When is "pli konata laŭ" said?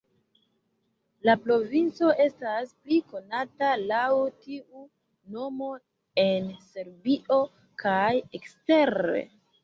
2.85-4.07